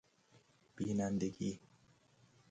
[0.75, 1.59] بینندگی